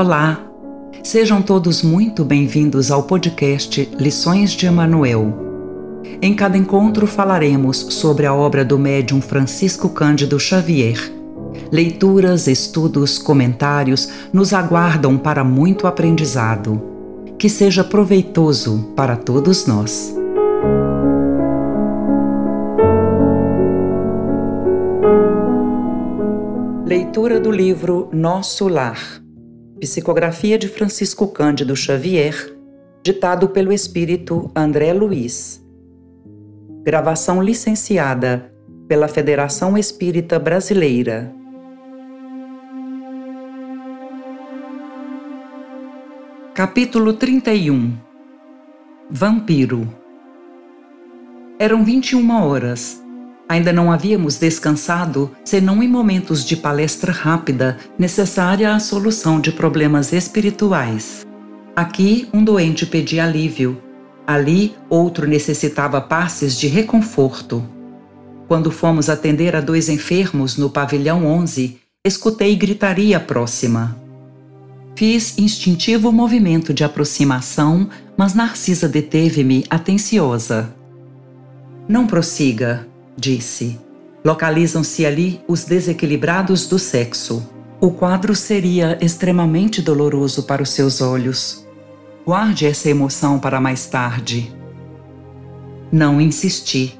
Olá! 0.00 0.40
Sejam 1.04 1.42
todos 1.42 1.82
muito 1.82 2.24
bem-vindos 2.24 2.90
ao 2.90 3.02
podcast 3.02 3.86
Lições 3.98 4.52
de 4.52 4.64
Emanuel. 4.64 5.30
Em 6.22 6.34
cada 6.34 6.56
encontro 6.56 7.06
falaremos 7.06 7.76
sobre 7.76 8.24
a 8.24 8.32
obra 8.32 8.64
do 8.64 8.78
médium 8.78 9.20
Francisco 9.20 9.90
Cândido 9.90 10.40
Xavier. 10.40 10.96
Leituras, 11.70 12.46
estudos, 12.46 13.18
comentários 13.18 14.08
nos 14.32 14.54
aguardam 14.54 15.18
para 15.18 15.44
muito 15.44 15.86
aprendizado. 15.86 16.80
Que 17.38 17.50
seja 17.50 17.84
proveitoso 17.84 18.94
para 18.96 19.16
todos 19.16 19.66
nós. 19.66 20.16
Leitura 26.86 27.38
do 27.38 27.50
livro 27.50 28.08
Nosso 28.14 28.66
Lar 28.66 29.20
Psicografia 29.80 30.58
de 30.58 30.68
Francisco 30.68 31.26
Cândido 31.28 31.74
Xavier, 31.74 32.54
ditado 33.02 33.48
pelo 33.48 33.72
espírito 33.72 34.50
André 34.54 34.92
Luiz. 34.92 35.64
Gravação 36.82 37.42
licenciada 37.42 38.52
pela 38.86 39.08
Federação 39.08 39.78
Espírita 39.78 40.38
Brasileira. 40.38 41.34
Capítulo 46.52 47.14
31 47.14 47.96
Vampiro 49.08 49.88
Eram 51.58 51.82
21 51.82 52.30
horas 52.44 52.99
Ainda 53.50 53.72
não 53.72 53.90
havíamos 53.90 54.38
descansado, 54.38 55.28
senão 55.44 55.82
em 55.82 55.88
momentos 55.88 56.44
de 56.44 56.56
palestra 56.56 57.10
rápida 57.10 57.78
necessária 57.98 58.72
à 58.72 58.78
solução 58.78 59.40
de 59.40 59.50
problemas 59.50 60.12
espirituais. 60.12 61.26
Aqui, 61.74 62.28
um 62.32 62.44
doente 62.44 62.86
pedia 62.86 63.24
alívio. 63.24 63.76
Ali, 64.24 64.76
outro 64.88 65.26
necessitava 65.26 66.00
passes 66.00 66.56
de 66.56 66.68
reconforto. 66.68 67.60
Quando 68.46 68.70
fomos 68.70 69.08
atender 69.08 69.56
a 69.56 69.60
dois 69.60 69.88
enfermos 69.88 70.56
no 70.56 70.70
pavilhão 70.70 71.26
11, 71.26 71.76
escutei 72.04 72.54
gritaria 72.54 73.18
próxima. 73.18 73.96
Fiz 74.94 75.36
instintivo 75.38 76.12
movimento 76.12 76.72
de 76.72 76.84
aproximação, 76.84 77.88
mas 78.16 78.32
Narcisa 78.32 78.88
deteve-me 78.88 79.64
atenciosa. 79.68 80.72
Não 81.88 82.06
prossiga, 82.06 82.86
disse. 83.20 83.78
Localizam-se 84.24 85.04
ali 85.04 85.40
os 85.46 85.64
desequilibrados 85.64 86.66
do 86.66 86.78
sexo. 86.78 87.46
O 87.80 87.90
quadro 87.90 88.34
seria 88.34 88.98
extremamente 89.00 89.80
doloroso 89.80 90.42
para 90.44 90.62
os 90.62 90.70
seus 90.70 91.00
olhos. 91.00 91.66
Guarde 92.26 92.66
essa 92.66 92.88
emoção 92.88 93.38
para 93.38 93.60
mais 93.60 93.86
tarde. 93.86 94.52
Não 95.92 96.20
insisti. 96.20 96.98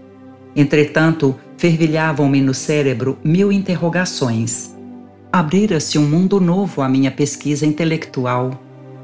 Entretanto, 0.54 1.38
fervilhavam-me 1.56 2.40
no 2.40 2.54
cérebro 2.54 3.18
mil 3.22 3.52
interrogações. 3.52 4.74
Abrira-se 5.32 5.98
um 5.98 6.08
mundo 6.08 6.40
novo 6.40 6.82
à 6.82 6.88
minha 6.88 7.10
pesquisa 7.10 7.66
intelectual. 7.66 8.58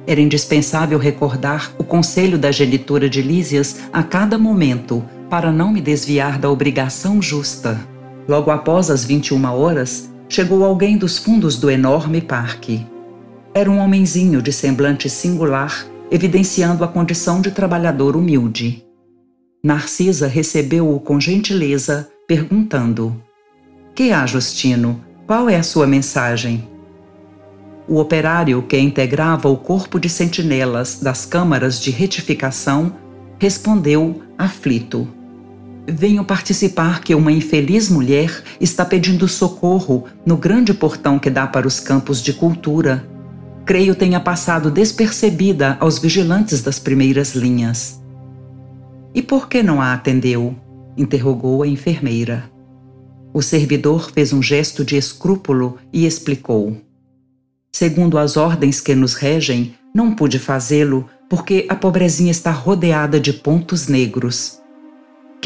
Era 0.07 0.21
indispensável 0.21 0.99
recordar 0.99 1.73
o 1.79 1.85
conselho 1.85 2.39
da 2.39 2.51
genitora 2.51 3.09
de 3.09 3.21
Lísias 3.21 3.81
a 3.93 4.03
cada 4.03 4.39
momento 4.39 5.05
para 5.29 5.51
não 5.51 5.73
me 5.73 5.81
desviar 5.81 6.39
da 6.39 6.51
obrigação 6.51 7.21
justa. 7.21 7.79
Logo 8.29 8.51
após 8.51 8.91
as 8.91 9.05
21 9.05 9.45
horas, 9.45 10.11
chegou 10.29 10.65
alguém 10.65 10.97
dos 10.97 11.19
fundos 11.19 11.57
do 11.57 11.71
enorme 11.71 12.21
parque. 12.21 12.87
Era 13.55 13.71
um 13.71 13.79
homenzinho 13.79 14.43
de 14.43 14.53
semblante 14.53 15.09
singular, 15.09 15.87
evidenciando 16.11 16.85
a 16.85 16.89
condição 16.89 17.41
de 17.41 17.51
trabalhador 17.51 18.17
humilde. 18.17 18.85
Narcisa 19.63 20.27
recebeu-o 20.27 21.01
com 21.01 21.21
gentileza, 21.21 22.09
perguntando: 22.29 23.21
Que 23.95 24.13
há, 24.13 24.27
Justino? 24.27 25.01
Qual 25.27 25.49
é 25.49 25.57
a 25.57 25.63
sua 25.63 25.87
mensagem? 25.87 26.69
O 27.89 27.99
operário 27.99 28.63
que 28.63 28.79
integrava 28.79 29.49
o 29.49 29.57
corpo 29.57 29.99
de 29.99 30.09
sentinelas 30.09 31.01
das 31.01 31.25
câmaras 31.25 31.81
de 31.81 31.91
retificação 31.91 32.93
respondeu 33.39 34.23
aflito: 34.37 35.09
Venho 35.89 36.25
participar 36.25 37.01
que 37.01 37.15
uma 37.15 37.31
infeliz 37.31 37.89
mulher 37.89 38.43
está 38.61 38.85
pedindo 38.85 39.29
socorro 39.29 40.05
no 40.25 40.37
grande 40.37 40.75
portão 40.75 41.17
que 41.17 41.31
dá 41.31 41.47
para 41.47 41.67
os 41.67 41.79
campos 41.79 42.21
de 42.21 42.33
cultura. 42.33 43.09
Creio 43.65 43.95
tenha 43.95 44.19
passado 44.19 44.69
despercebida 44.69 45.77
aos 45.79 45.99
vigilantes 45.99 46.61
das 46.61 46.81
primeiras 46.81 47.37
linhas. 47.37 48.03
E 49.15 49.23
por 49.23 49.49
que 49.49 49.63
não 49.63 49.81
a 49.81 49.93
atendeu? 49.93 50.57
interrogou 50.97 51.63
a 51.63 51.69
enfermeira. 51.69 52.51
O 53.33 53.41
servidor 53.41 54.11
fez 54.11 54.33
um 54.33 54.43
gesto 54.43 54.85
de 54.85 54.97
escrúpulo 54.97 55.79
e 55.93 56.05
explicou. 56.07 56.77
Segundo 57.71 58.19
as 58.19 58.37
ordens 58.37 58.81
que 58.81 58.95
nos 58.95 59.15
regem, 59.15 59.75
não 59.95 60.15
pude 60.15 60.39
fazê-lo 60.39 61.07
porque 61.29 61.67
a 61.69 61.75
pobrezinha 61.75 62.31
está 62.31 62.51
rodeada 62.51 63.21
de 63.21 63.33
pontos 63.33 63.89
negros. 63.89 64.59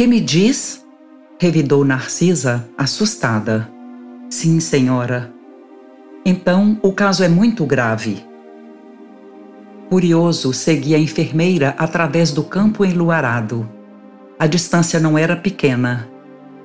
Que 0.00 0.06
me 0.06 0.18
diz? 0.18 0.82
revidou 1.38 1.84
Narcisa, 1.84 2.66
assustada. 2.78 3.70
Sim, 4.30 4.58
senhora. 4.58 5.30
Então 6.24 6.80
o 6.82 6.90
caso 6.90 7.22
é 7.22 7.28
muito 7.28 7.66
grave. 7.66 8.24
Curioso, 9.90 10.54
seguia 10.54 10.96
a 10.96 11.00
enfermeira 11.00 11.74
através 11.76 12.32
do 12.32 12.42
campo 12.42 12.82
enluarado. 12.82 13.68
A 14.38 14.46
distância 14.46 14.98
não 14.98 15.18
era 15.18 15.36
pequena. 15.36 16.08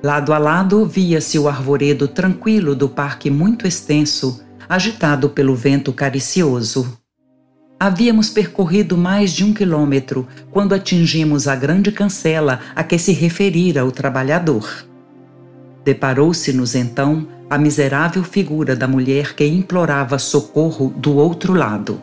Lado 0.02 0.32
a 0.32 0.38
lado 0.38 0.86
via-se 0.86 1.38
o 1.38 1.46
arvoredo 1.46 2.08
tranquilo 2.08 2.74
do 2.74 2.88
parque 2.88 3.28
muito 3.28 3.66
extenso, 3.66 4.42
agitado 4.66 5.28
pelo 5.28 5.54
vento 5.54 5.92
caricioso. 5.92 6.98
Havíamos 7.78 8.30
percorrido 8.30 8.96
mais 8.96 9.32
de 9.32 9.44
um 9.44 9.52
quilômetro 9.52 10.26
quando 10.50 10.74
atingimos 10.74 11.46
a 11.46 11.54
grande 11.54 11.92
cancela 11.92 12.60
a 12.74 12.82
que 12.82 12.98
se 12.98 13.12
referira 13.12 13.84
o 13.84 13.92
trabalhador. 13.92 14.86
Deparou-se-nos 15.84 16.74
então 16.74 17.28
a 17.50 17.58
miserável 17.58 18.24
figura 18.24 18.74
da 18.74 18.88
mulher 18.88 19.34
que 19.34 19.44
implorava 19.46 20.18
socorro 20.18 20.88
do 20.96 21.16
outro 21.16 21.52
lado. 21.52 22.02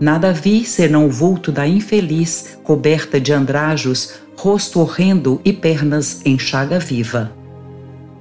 Nada 0.00 0.32
vi 0.32 0.64
senão 0.64 1.06
o 1.06 1.10
vulto 1.10 1.50
da 1.50 1.66
infeliz, 1.66 2.56
coberta 2.62 3.20
de 3.20 3.32
andrajos, 3.32 4.14
rosto 4.36 4.78
horrendo 4.78 5.40
e 5.44 5.52
pernas 5.52 6.20
em 6.24 6.38
chaga 6.38 6.78
viva. 6.78 7.32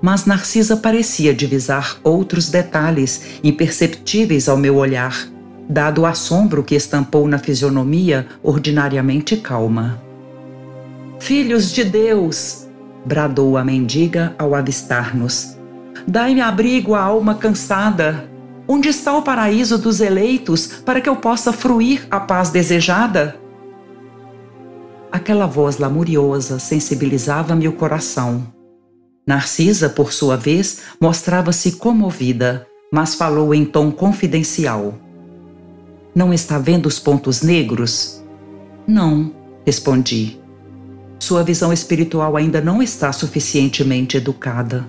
Mas 0.02 0.26
Narcisa 0.26 0.76
parecia 0.76 1.36
divisar 1.36 1.98
outros 2.04 2.50
detalhes 2.50 3.40
imperceptíveis 3.44 4.50
ao 4.50 4.58
meu 4.58 4.78
olhar 4.78 5.37
dado 5.70 6.02
o 6.02 6.06
assombro 6.06 6.64
que 6.64 6.76
estampou 6.76 7.28
na 7.28 7.38
fisionomia 7.38 8.28
ordinariamente 8.42 9.38
calma. 9.38 10.02
Filhos 11.20 11.72
de 11.72 11.84
Deus! 11.84 12.68
bradou 13.06 13.58
a 13.58 13.64
mendiga 13.64 14.36
ao 14.38 14.54
avistar-nos. 14.54 15.58
Dai-me 16.06 16.42
abrigo 16.42 16.94
à 16.94 17.02
alma 17.02 17.36
cansada. 17.36 18.30
Onde 18.68 18.90
está 18.90 19.16
o 19.16 19.22
paraíso 19.22 19.78
dos 19.78 20.02
eleitos 20.02 20.68
para 20.68 21.00
que 21.00 21.08
eu 21.08 21.16
possa 21.16 21.54
fruir 21.54 22.06
a 22.12 22.20
paz 22.20 22.50
desejada? 22.50 23.36
Aquela 25.10 25.46
voz 25.46 25.78
lamuriosa 25.78 26.60
sensibilizava-me 26.60 27.68
o 27.68 27.74
coração. 27.74 28.46
Narcisa, 29.26 29.90
por 29.90 30.12
sua 30.12 30.36
vez, 30.36 30.82
mostrava-se 31.00 31.74
comovida, 31.74 32.68
mas 32.92 33.16
falou 33.16 33.54
em 33.54 33.64
tom 33.64 33.90
confidencial. 33.90 35.07
Não 36.18 36.34
está 36.34 36.58
vendo 36.58 36.88
os 36.88 36.98
pontos 36.98 37.44
negros? 37.44 38.24
Não, 38.88 39.32
respondi. 39.64 40.40
Sua 41.20 41.44
visão 41.44 41.72
espiritual 41.72 42.36
ainda 42.36 42.60
não 42.60 42.82
está 42.82 43.14
suficientemente 43.14 44.18
educada. 44.18 44.84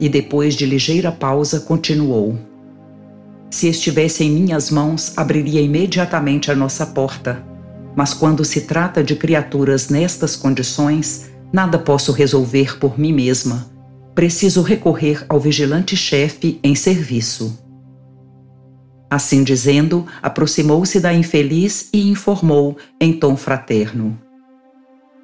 E 0.00 0.08
depois 0.08 0.56
de 0.56 0.66
ligeira 0.66 1.12
pausa, 1.12 1.60
continuou. 1.60 2.36
Se 3.52 3.68
estivesse 3.68 4.24
em 4.24 4.32
minhas 4.32 4.68
mãos, 4.68 5.12
abriria 5.16 5.60
imediatamente 5.60 6.50
a 6.50 6.56
nossa 6.56 6.84
porta. 6.86 7.44
Mas 7.94 8.12
quando 8.12 8.44
se 8.44 8.62
trata 8.62 9.04
de 9.04 9.14
criaturas 9.14 9.90
nestas 9.90 10.34
condições, 10.34 11.30
nada 11.52 11.78
posso 11.78 12.10
resolver 12.10 12.80
por 12.80 12.98
mim 12.98 13.12
mesma. 13.12 13.70
Preciso 14.12 14.60
recorrer 14.60 15.24
ao 15.28 15.38
vigilante-chefe 15.38 16.58
em 16.64 16.74
serviço. 16.74 17.69
Assim 19.10 19.42
dizendo, 19.42 20.06
aproximou-se 20.22 21.00
da 21.00 21.12
infeliz 21.12 21.88
e 21.92 22.08
informou 22.08 22.76
em 23.00 23.12
tom 23.12 23.36
fraterno: 23.36 24.16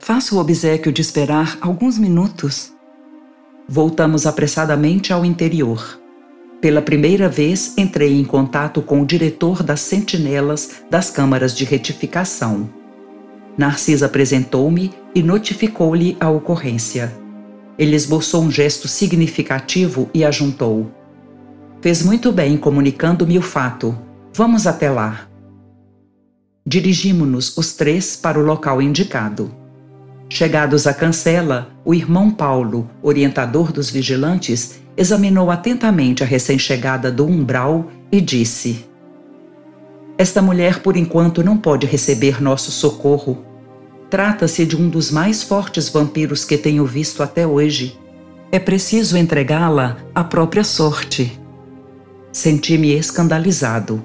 Faça 0.00 0.34
o 0.34 0.38
obsequio 0.38 0.92
de 0.92 1.00
esperar 1.00 1.56
alguns 1.60 1.96
minutos. 1.96 2.72
Voltamos 3.68 4.26
apressadamente 4.26 5.12
ao 5.12 5.24
interior. 5.24 6.00
Pela 6.60 6.82
primeira 6.82 7.28
vez 7.28 7.74
entrei 7.76 8.18
em 8.18 8.24
contato 8.24 8.82
com 8.82 9.02
o 9.02 9.06
diretor 9.06 9.62
das 9.62 9.80
sentinelas 9.80 10.82
das 10.90 11.10
câmaras 11.10 11.54
de 11.54 11.64
retificação. 11.64 12.68
Narcisa 13.56 14.06
apresentou-me 14.06 14.92
e 15.14 15.22
notificou-lhe 15.22 16.16
a 16.18 16.28
ocorrência. 16.28 17.14
Ele 17.78 17.94
esboçou 17.94 18.42
um 18.42 18.50
gesto 18.50 18.88
significativo 18.88 20.10
e 20.12 20.24
ajuntou: 20.24 20.90
Fez 21.80 22.02
muito 22.02 22.32
bem 22.32 22.56
comunicando-me 22.56 23.38
o 23.38 23.42
fato. 23.42 23.96
Vamos 24.34 24.66
até 24.66 24.90
lá. 24.90 25.28
Dirigimos-nos 26.66 27.56
os 27.56 27.72
três 27.74 28.16
para 28.16 28.38
o 28.38 28.42
local 28.42 28.82
indicado. 28.82 29.54
Chegados 30.28 30.86
à 30.86 30.92
cancela, 30.92 31.70
o 31.84 31.94
irmão 31.94 32.30
Paulo, 32.30 32.90
orientador 33.00 33.70
dos 33.70 33.88
vigilantes, 33.88 34.80
examinou 34.96 35.50
atentamente 35.50 36.24
a 36.24 36.26
recém-chegada 36.26 37.12
do 37.12 37.24
umbral 37.24 37.88
e 38.10 38.20
disse: 38.20 38.84
Esta 40.18 40.42
mulher, 40.42 40.80
por 40.80 40.96
enquanto, 40.96 41.44
não 41.44 41.56
pode 41.56 41.86
receber 41.86 42.42
nosso 42.42 42.72
socorro. 42.72 43.44
Trata-se 44.10 44.66
de 44.66 44.76
um 44.76 44.88
dos 44.88 45.10
mais 45.10 45.42
fortes 45.42 45.88
vampiros 45.88 46.44
que 46.44 46.56
tenho 46.58 46.84
visto 46.84 47.22
até 47.22 47.46
hoje. 47.46 47.96
É 48.50 48.58
preciso 48.58 49.16
entregá-la 49.16 49.98
à 50.14 50.24
própria 50.24 50.64
sorte. 50.64 51.38
Senti-me 52.36 52.92
escandalizado. 52.92 54.04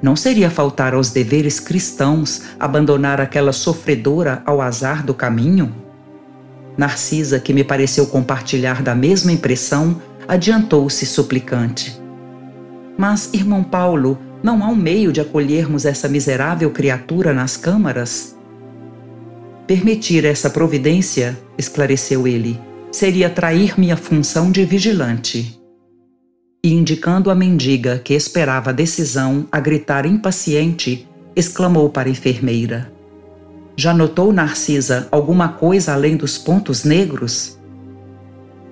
Não 0.00 0.16
seria 0.16 0.48
faltar 0.48 0.94
aos 0.94 1.10
deveres 1.10 1.60
cristãos 1.60 2.40
abandonar 2.58 3.20
aquela 3.20 3.52
sofredora 3.52 4.42
ao 4.46 4.62
azar 4.62 5.04
do 5.04 5.12
caminho? 5.12 5.74
Narcisa, 6.74 7.38
que 7.38 7.52
me 7.52 7.62
pareceu 7.62 8.06
compartilhar 8.06 8.82
da 8.82 8.94
mesma 8.94 9.30
impressão, 9.30 10.00
adiantou-se 10.26 11.04
suplicante. 11.04 12.00
Mas, 12.96 13.28
irmão 13.34 13.62
Paulo, 13.62 14.18
não 14.42 14.64
há 14.64 14.68
um 14.68 14.74
meio 14.74 15.12
de 15.12 15.20
acolhermos 15.20 15.84
essa 15.84 16.08
miserável 16.08 16.70
criatura 16.70 17.34
nas 17.34 17.58
câmaras? 17.58 18.34
Permitir 19.66 20.24
essa 20.24 20.48
providência, 20.48 21.38
esclareceu 21.58 22.26
ele, 22.26 22.58
seria 22.90 23.28
trair 23.28 23.78
minha 23.78 23.98
função 23.98 24.50
de 24.50 24.64
vigilante 24.64 25.60
e, 26.66 26.74
indicando 26.74 27.30
a 27.30 27.34
mendiga 27.36 28.00
que 28.02 28.12
esperava 28.12 28.70
a 28.70 28.72
decisão 28.72 29.46
a 29.52 29.60
gritar 29.60 30.04
impaciente, 30.04 31.06
exclamou 31.36 31.88
para 31.88 32.08
a 32.08 32.10
enfermeira: 32.10 32.90
Já 33.76 33.94
notou, 33.94 34.32
Narcisa, 34.32 35.06
alguma 35.12 35.50
coisa 35.50 35.92
além 35.92 36.16
dos 36.16 36.36
pontos 36.36 36.82
negros? 36.82 37.56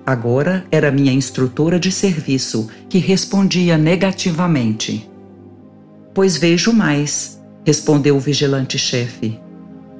Agora 0.05 0.65
era 0.69 0.91
minha 0.91 1.13
instrutora 1.13 1.79
de 1.79 1.89
serviço 1.89 2.69
que 2.89 2.97
respondia 2.97 3.77
negativamente. 3.77 5.09
Pois 6.13 6.35
vejo 6.35 6.73
mais, 6.73 7.41
respondeu 7.65 8.17
o 8.17 8.19
vigilante-chefe. 8.19 9.39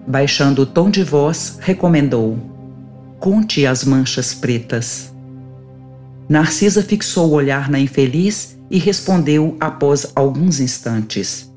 Baixando 0.06 0.64
o 0.64 0.66
tom 0.66 0.90
de 0.90 1.02
voz, 1.02 1.60
recomendou: 1.62 2.38
Conte 3.22 3.66
as 3.66 3.86
manchas 3.86 4.34
pretas. 4.34 5.15
Narcisa 6.28 6.82
fixou 6.82 7.30
o 7.30 7.34
olhar 7.34 7.70
na 7.70 7.80
infeliz 7.80 8.58
e 8.70 8.80
respondeu 8.80 9.56
após 9.60 10.12
alguns 10.16 10.60
instantes: 10.60 11.54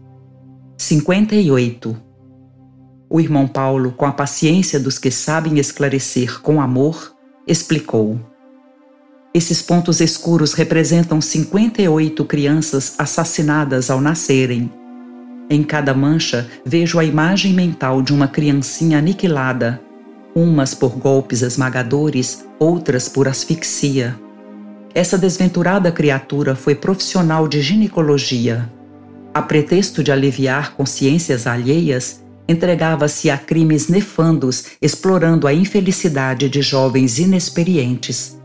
58. 0.76 1.96
O 3.10 3.18
irmão 3.18 3.48
Paulo, 3.48 3.92
com 3.92 4.04
a 4.04 4.12
paciência 4.12 4.78
dos 4.78 4.98
que 4.98 5.10
sabem 5.10 5.58
esclarecer 5.58 6.40
com 6.42 6.60
amor, 6.60 7.14
explicou. 7.46 8.20
Esses 9.32 9.62
pontos 9.62 10.00
escuros 10.00 10.52
representam 10.52 11.20
58 11.20 12.22
crianças 12.26 12.94
assassinadas 12.98 13.88
ao 13.88 14.00
nascerem. 14.00 14.70
Em 15.48 15.62
cada 15.62 15.94
mancha 15.94 16.46
vejo 16.64 16.98
a 16.98 17.04
imagem 17.04 17.54
mental 17.54 18.02
de 18.02 18.12
uma 18.12 18.28
criancinha 18.28 18.98
aniquilada, 18.98 19.80
umas 20.34 20.74
por 20.74 20.98
golpes 20.98 21.40
esmagadores, 21.40 22.44
outras 22.58 23.08
por 23.08 23.26
asfixia. 23.26 24.27
Essa 24.98 25.16
desventurada 25.16 25.92
criatura 25.92 26.56
foi 26.56 26.74
profissional 26.74 27.46
de 27.46 27.62
ginecologia. 27.62 28.68
A 29.32 29.40
pretexto 29.40 30.02
de 30.02 30.10
aliviar 30.10 30.74
consciências 30.74 31.46
alheias, 31.46 32.20
entregava-se 32.48 33.30
a 33.30 33.38
crimes 33.38 33.86
nefandos, 33.86 34.70
explorando 34.82 35.46
a 35.46 35.54
infelicidade 35.54 36.48
de 36.48 36.60
jovens 36.62 37.20
inexperientes. 37.20 38.40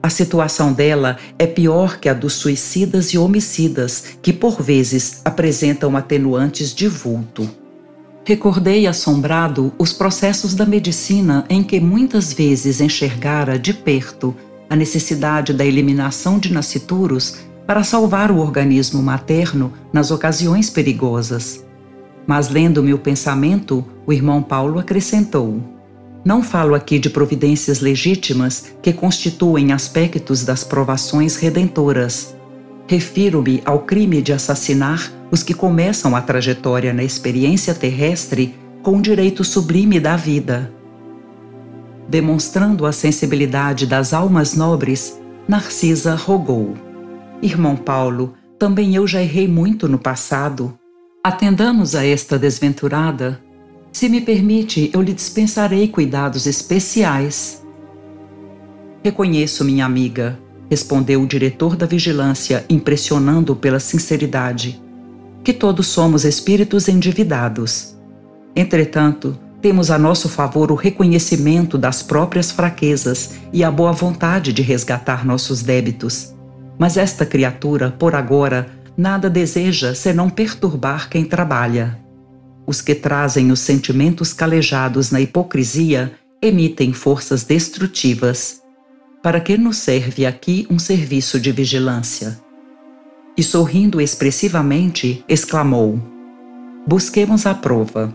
A 0.00 0.08
situação 0.08 0.72
dela 0.72 1.16
é 1.36 1.48
pior 1.48 1.98
que 1.98 2.08
a 2.08 2.14
dos 2.14 2.34
suicidas 2.34 3.08
e 3.08 3.18
homicidas, 3.18 4.04
que 4.22 4.32
por 4.32 4.62
vezes 4.62 5.20
apresentam 5.24 5.96
atenuantes 5.96 6.72
de 6.72 6.86
vulto. 6.86 7.50
Recordei 8.24 8.86
assombrado 8.86 9.72
os 9.76 9.92
processos 9.92 10.54
da 10.54 10.64
medicina 10.64 11.44
em 11.50 11.60
que 11.60 11.80
muitas 11.80 12.32
vezes 12.32 12.80
enxergara 12.80 13.58
de 13.58 13.74
perto 13.74 14.36
a 14.68 14.76
necessidade 14.76 15.52
da 15.52 15.64
eliminação 15.64 16.38
de 16.38 16.52
nascituros 16.52 17.36
para 17.66 17.84
salvar 17.84 18.30
o 18.30 18.38
organismo 18.38 19.02
materno 19.02 19.72
nas 19.92 20.10
ocasiões 20.10 20.70
perigosas. 20.70 21.64
Mas, 22.26 22.48
lendo-me 22.48 22.92
o 22.92 22.98
pensamento, 22.98 23.84
o 24.06 24.12
irmão 24.12 24.42
Paulo 24.42 24.78
acrescentou: 24.78 25.62
Não 26.24 26.42
falo 26.42 26.74
aqui 26.74 26.98
de 26.98 27.10
providências 27.10 27.80
legítimas 27.80 28.72
que 28.82 28.92
constituem 28.92 29.72
aspectos 29.72 30.44
das 30.44 30.64
provações 30.64 31.36
redentoras. 31.36 32.34
Refiro-me 32.86 33.62
ao 33.64 33.80
crime 33.80 34.22
de 34.22 34.32
assassinar 34.32 35.12
os 35.30 35.42
que 35.42 35.52
começam 35.52 36.16
a 36.16 36.22
trajetória 36.22 36.92
na 36.92 37.04
experiência 37.04 37.74
terrestre 37.74 38.54
com 38.82 38.96
o 38.96 39.02
direito 39.02 39.44
sublime 39.44 40.00
da 40.00 40.16
vida 40.16 40.77
Demonstrando 42.08 42.86
a 42.86 42.92
sensibilidade 42.92 43.86
das 43.86 44.14
almas 44.14 44.54
nobres, 44.54 45.20
Narcisa 45.46 46.14
rogou: 46.14 46.74
Irmão 47.42 47.76
Paulo, 47.76 48.34
também 48.58 48.94
eu 48.94 49.06
já 49.06 49.22
errei 49.22 49.46
muito 49.46 49.86
no 49.86 49.98
passado. 49.98 50.76
Atendamos 51.22 51.94
a 51.94 52.06
esta 52.06 52.38
desventurada. 52.38 53.40
Se 53.92 54.08
me 54.08 54.22
permite, 54.22 54.90
eu 54.94 55.02
lhe 55.02 55.12
dispensarei 55.12 55.88
cuidados 55.88 56.46
especiais. 56.46 57.62
Reconheço, 59.04 59.64
minha 59.64 59.84
amiga, 59.84 60.38
respondeu 60.70 61.22
o 61.22 61.26
diretor 61.26 61.76
da 61.76 61.86
vigilância, 61.86 62.64
impressionando 62.70 63.54
pela 63.54 63.80
sinceridade, 63.80 64.82
que 65.44 65.52
todos 65.52 65.86
somos 65.86 66.24
espíritos 66.24 66.88
endividados. 66.88 67.96
Entretanto, 68.56 69.38
temos 69.60 69.90
a 69.90 69.98
nosso 69.98 70.28
favor 70.28 70.70
o 70.70 70.76
reconhecimento 70.76 71.76
das 71.76 72.02
próprias 72.02 72.52
fraquezas 72.52 73.32
e 73.52 73.64
a 73.64 73.70
boa 73.70 73.92
vontade 73.92 74.52
de 74.52 74.62
resgatar 74.62 75.26
nossos 75.26 75.62
débitos. 75.62 76.34
Mas 76.78 76.96
esta 76.96 77.26
criatura, 77.26 77.90
por 77.90 78.14
agora, 78.14 78.68
nada 78.96 79.28
deseja 79.28 79.94
senão 79.94 80.30
perturbar 80.30 81.08
quem 81.08 81.24
trabalha. 81.24 81.98
Os 82.66 82.80
que 82.80 82.94
trazem 82.94 83.50
os 83.50 83.60
sentimentos 83.60 84.32
calejados 84.32 85.10
na 85.10 85.20
hipocrisia 85.20 86.12
emitem 86.40 86.92
forças 86.92 87.42
destrutivas. 87.42 88.62
Para 89.22 89.40
que 89.40 89.56
nos 89.56 89.78
serve 89.78 90.24
aqui 90.24 90.66
um 90.70 90.78
serviço 90.78 91.40
de 91.40 91.50
vigilância? 91.50 92.38
E 93.36 93.42
sorrindo 93.42 94.00
expressivamente, 94.00 95.24
exclamou: 95.28 96.00
Busquemos 96.86 97.46
a 97.46 97.54
prova. 97.54 98.14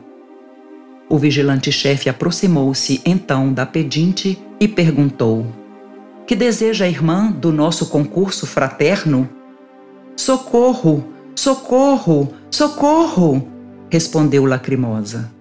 O 1.14 1.18
vigilante-chefe 1.20 2.10
aproximou-se 2.10 3.00
então 3.06 3.54
da 3.54 3.68
pedinte 3.68 4.36
e 4.60 4.68
perguntou: 4.68 5.46
Que 6.26 6.36
deseja 6.36 6.86
a 6.86 6.90
irmã 6.90 7.32
do 7.32 7.52
nosso 7.52 7.86
concurso 7.86 8.48
fraterno? 8.48 9.30
Socorro! 10.18 11.08
Socorro! 11.36 12.34
Socorro! 12.50 13.48
respondeu 13.92 14.44
lacrimosa. 14.46 15.32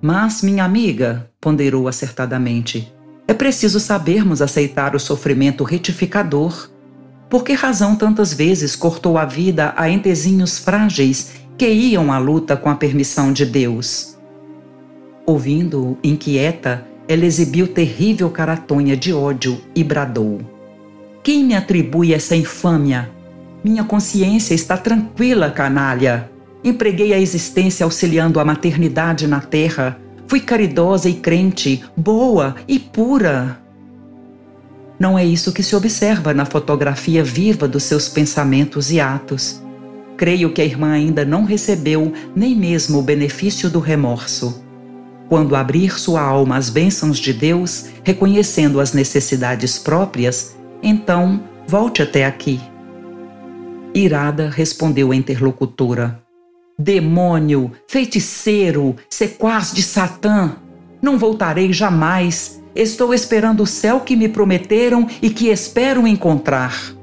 Mas, 0.00 0.40
minha 0.40 0.62
amiga, 0.62 1.28
ponderou 1.40 1.88
acertadamente, 1.88 2.94
é 3.26 3.34
preciso 3.34 3.80
sabermos 3.80 4.40
aceitar 4.40 4.94
o 4.94 5.00
sofrimento 5.00 5.64
retificador. 5.64 6.70
Por 7.28 7.42
que 7.42 7.54
razão 7.54 7.96
tantas 7.96 8.32
vezes 8.32 8.76
cortou 8.76 9.18
a 9.18 9.24
vida 9.24 9.74
a 9.76 9.90
entezinhos 9.90 10.58
frágeis 10.60 11.32
que 11.58 11.68
iam 11.68 12.12
à 12.12 12.18
luta 12.18 12.56
com 12.56 12.70
a 12.70 12.76
permissão 12.76 13.32
de 13.32 13.44
Deus? 13.44 14.19
Ouvindo-o, 15.30 15.96
inquieta, 16.02 16.84
ela 17.06 17.24
exibiu 17.24 17.68
terrível 17.68 18.28
caratonha 18.30 18.96
de 18.96 19.12
ódio 19.12 19.60
e 19.76 19.84
bradou: 19.84 20.40
Quem 21.22 21.44
me 21.44 21.54
atribui 21.54 22.12
essa 22.12 22.34
infâmia? 22.34 23.08
Minha 23.62 23.84
consciência 23.84 24.54
está 24.54 24.76
tranquila, 24.76 25.48
canalha. 25.48 26.28
Empreguei 26.64 27.14
a 27.14 27.20
existência 27.20 27.84
auxiliando 27.84 28.40
a 28.40 28.44
maternidade 28.44 29.28
na 29.28 29.40
terra. 29.40 30.00
Fui 30.26 30.40
caridosa 30.40 31.08
e 31.08 31.14
crente, 31.14 31.84
boa 31.96 32.56
e 32.66 32.80
pura. 32.80 33.56
não 34.98 35.16
é 35.16 35.24
isso 35.24 35.52
que 35.52 35.62
se 35.62 35.76
observa 35.76 36.34
na 36.34 36.44
fotografia 36.44 37.22
viva 37.22 37.68
dos 37.68 37.84
seus 37.84 38.08
pensamentos 38.08 38.90
e 38.90 38.98
atos. 38.98 39.62
Creio 40.16 40.52
que 40.52 40.60
a 40.60 40.64
irmã 40.64 40.90
ainda 40.90 41.24
não 41.24 41.44
recebeu 41.44 42.12
nem 42.34 42.56
mesmo 42.56 42.98
o 42.98 43.02
benefício 43.02 43.70
do 43.70 43.78
remorso. 43.78 44.68
Quando 45.30 45.56
abrir 45.56 45.98
sua 45.98 46.20
alma 46.20 46.58
às 46.58 46.68
bênçãos 46.68 47.18
de 47.18 47.32
Deus, 47.32 47.86
reconhecendo 48.04 48.80
as 48.80 48.92
necessidades 48.92 49.78
próprias, 49.78 50.54
então 50.82 51.42
volte 51.66 52.02
até 52.02 52.26
aqui. 52.26 52.60
Irada, 53.94 54.50
respondeu 54.50 55.10
a 55.10 55.16
interlocutora: 55.16 56.20
Demônio, 56.78 57.72
feiticeiro, 57.88 58.94
sequaz 59.08 59.72
de 59.72 59.82
Satã, 59.82 60.56
não 61.00 61.16
voltarei 61.16 61.72
jamais 61.72 62.60
Estou 62.74 63.12
esperando 63.12 63.64
o 63.64 63.66
céu 63.66 64.00
que 64.00 64.14
me 64.14 64.28
prometeram 64.28 65.08
e 65.20 65.28
que 65.28 65.48
espero 65.48 66.06
encontrar. 66.06 66.94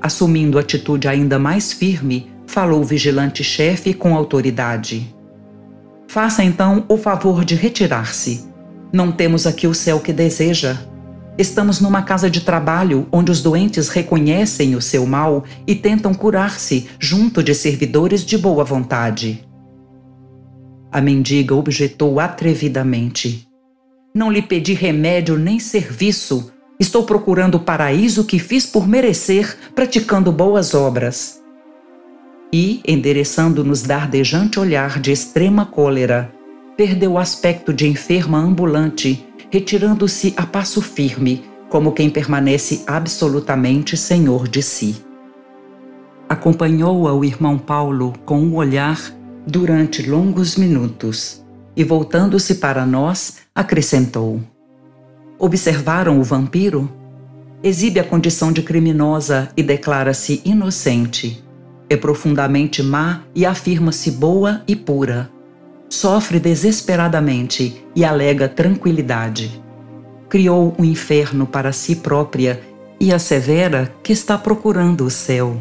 Assumindo 0.00 0.58
atitude 0.58 1.08
ainda 1.08 1.38
mais 1.38 1.72
firme, 1.72 2.30
falou 2.46 2.80
o 2.80 2.84
vigilante-chefe 2.84 3.92
com 3.92 4.14
autoridade. 4.14 5.12
Faça 6.12 6.44
então 6.44 6.84
o 6.90 6.98
favor 6.98 7.42
de 7.42 7.54
retirar-se. 7.54 8.46
Não 8.92 9.10
temos 9.10 9.46
aqui 9.46 9.66
o 9.66 9.72
céu 9.72 9.98
que 9.98 10.12
deseja. 10.12 10.76
Estamos 11.38 11.80
numa 11.80 12.02
casa 12.02 12.28
de 12.28 12.42
trabalho 12.42 13.08
onde 13.10 13.32
os 13.32 13.40
doentes 13.40 13.88
reconhecem 13.88 14.76
o 14.76 14.82
seu 14.82 15.06
mal 15.06 15.42
e 15.66 15.74
tentam 15.74 16.12
curar-se 16.12 16.86
junto 16.98 17.42
de 17.42 17.54
servidores 17.54 18.26
de 18.26 18.36
boa 18.36 18.62
vontade. 18.62 19.42
A 20.92 21.00
mendiga 21.00 21.54
objetou 21.54 22.20
atrevidamente. 22.20 23.48
Não 24.14 24.30
lhe 24.30 24.42
pedi 24.42 24.74
remédio 24.74 25.38
nem 25.38 25.58
serviço. 25.58 26.52
Estou 26.78 27.04
procurando 27.04 27.54
o 27.54 27.60
paraíso 27.60 28.26
que 28.26 28.38
fiz 28.38 28.66
por 28.66 28.86
merecer, 28.86 29.56
praticando 29.74 30.30
boas 30.30 30.74
obras. 30.74 31.41
E, 32.52 32.82
endereçando-nos 32.86 33.82
dardejante 33.82 34.60
olhar 34.60 35.00
de 35.00 35.10
extrema 35.10 35.64
cólera, 35.64 36.30
perdeu 36.76 37.12
o 37.12 37.18
aspecto 37.18 37.72
de 37.72 37.86
enferma 37.86 38.38
ambulante, 38.38 39.26
retirando-se 39.50 40.34
a 40.36 40.44
passo 40.44 40.82
firme, 40.82 41.44
como 41.70 41.92
quem 41.92 42.10
permanece 42.10 42.84
absolutamente 42.86 43.96
senhor 43.96 44.46
de 44.46 44.62
si. 44.62 45.02
Acompanhou-a 46.28 47.14
o 47.14 47.24
irmão 47.24 47.56
Paulo 47.58 48.12
com 48.26 48.38
um 48.38 48.54
olhar 48.56 49.00
durante 49.46 50.08
longos 50.08 50.56
minutos 50.56 51.42
e, 51.74 51.82
voltando-se 51.82 52.56
para 52.56 52.84
nós, 52.84 53.38
acrescentou: 53.54 54.40
Observaram 55.38 56.20
o 56.20 56.22
vampiro? 56.22 56.90
Exibe 57.62 58.00
a 58.00 58.04
condição 58.04 58.52
de 58.52 58.62
criminosa 58.62 59.48
e 59.56 59.62
declara-se 59.62 60.42
inocente. 60.44 61.42
É 61.92 61.96
profundamente 61.98 62.82
má 62.82 63.20
e 63.34 63.44
afirma-se 63.44 64.12
boa 64.12 64.62
e 64.66 64.74
pura. 64.74 65.28
Sofre 65.90 66.40
desesperadamente 66.40 67.84
e 67.94 68.02
alega 68.02 68.48
tranquilidade. 68.48 69.62
Criou 70.26 70.74
um 70.78 70.84
inferno 70.86 71.46
para 71.46 71.70
si 71.70 71.96
própria 71.96 72.62
e 72.98 73.12
assevera 73.12 73.94
que 74.02 74.10
está 74.10 74.38
procurando 74.38 75.04
o 75.04 75.10
céu. 75.10 75.60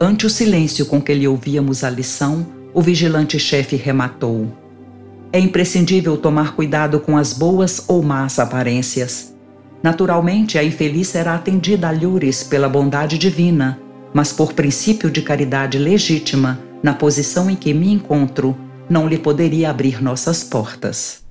Ante 0.00 0.26
o 0.26 0.30
silêncio 0.30 0.86
com 0.86 1.00
que 1.00 1.14
lhe 1.14 1.28
ouvíamos 1.28 1.84
a 1.84 1.88
lição, 1.88 2.44
o 2.74 2.82
vigilante-chefe 2.82 3.76
rematou. 3.76 4.48
É 5.32 5.38
imprescindível 5.38 6.16
tomar 6.16 6.56
cuidado 6.56 6.98
com 6.98 7.16
as 7.16 7.32
boas 7.32 7.84
ou 7.86 8.02
más 8.02 8.40
aparências. 8.40 9.36
Naturalmente, 9.80 10.58
a 10.58 10.64
infeliz 10.64 11.06
será 11.06 11.36
atendida 11.36 11.86
a 11.86 11.92
lures 11.92 12.42
pela 12.42 12.68
bondade 12.68 13.16
divina, 13.16 13.78
mas 14.14 14.32
por 14.32 14.52
princípio 14.52 15.10
de 15.10 15.20
caridade 15.20 15.76
legítima, 15.76 16.60
na 16.80 16.94
posição 16.94 17.50
em 17.50 17.56
que 17.56 17.74
me 17.74 17.92
encontro, 17.92 18.56
não 18.88 19.08
lhe 19.08 19.18
poderia 19.18 19.68
abrir 19.68 20.00
nossas 20.00 20.44
portas. 20.44 21.23